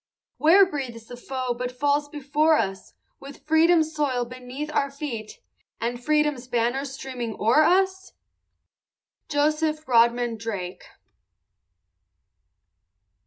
Where 0.37 0.65
breathes 0.65 1.05
the 1.05 1.15
foe 1.15 1.53
but 1.55 1.71
falls 1.71 2.09
before 2.09 2.57
us, 2.57 2.95
With 3.19 3.45
Freedom's 3.45 3.93
soil 3.93 4.25
beneath 4.25 4.71
our 4.73 4.89
feet, 4.89 5.39
And 5.79 6.03
Freedom's 6.03 6.47
banner 6.47 6.85
streaming 6.85 7.35
o'er 7.39 7.61
us? 7.61 8.13
JOSEPH 9.29 9.87
RODMAN 9.87 10.37
DRAKE. 10.37 10.85